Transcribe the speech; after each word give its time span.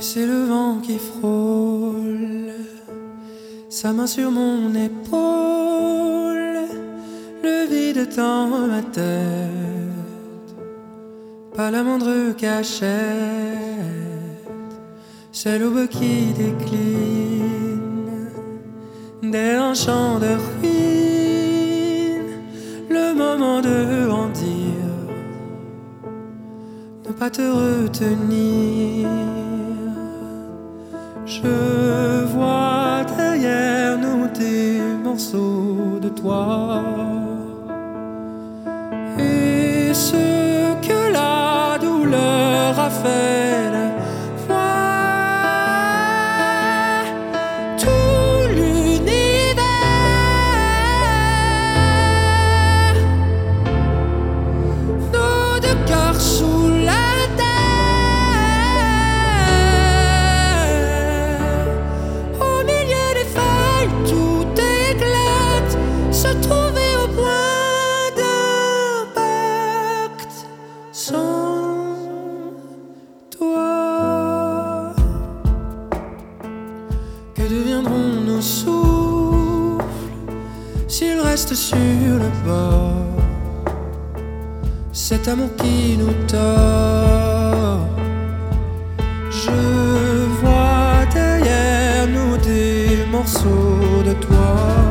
c'est 0.00 0.26
le 0.26 0.44
vent 0.44 0.78
qui 0.82 0.98
frôle, 0.98 2.52
sa 3.68 3.92
main 3.92 4.06
sur 4.06 4.30
mon 4.30 4.74
épaule, 4.74 6.58
le 7.42 7.66
vide 7.66 8.08
dans 8.16 8.48
ma 8.68 8.82
tête, 8.82 9.00
pas 11.56 11.70
la 11.70 11.82
moindre 11.82 12.32
cachette, 12.36 12.90
c'est 15.32 15.58
l'aube 15.58 15.86
qui 15.88 16.32
décline, 16.36 17.80
dès 19.22 19.54
un 19.54 19.74
champ 19.74 20.18
de 20.18 20.36
ruines, 20.60 22.32
le 22.90 23.14
moment 23.14 23.60
de 23.60 24.06
grandir, 24.06 24.74
ne 27.06 27.12
pas 27.12 27.30
te 27.30 27.42
retenir. 27.42 29.33
De 35.32 36.08
toi. 36.08 36.82
Et 39.18 39.94
ce 39.94 40.74
que 40.86 41.12
la 41.12 41.78
douleur 41.80 42.78
a 42.78 42.90
fait 42.90 43.53
sans 71.06 71.98
toi. 73.36 74.94
Que 77.34 77.42
deviendront 77.42 78.22
nos 78.26 78.40
souffles 78.40 79.84
s'ils 80.88 81.20
restent 81.20 81.54
sur 81.54 82.14
le 82.24 82.30
bord? 82.46 83.18
Cet 84.92 85.28
amour 85.28 85.50
qui 85.60 85.98
nous 85.98 86.16
tord. 86.26 87.86
Je 89.42 89.60
vois 90.40 91.04
derrière 91.12 92.06
nous 92.16 92.36
des 92.38 93.04
morceaux 93.12 94.02
de 94.08 94.14
toi. 94.24 94.83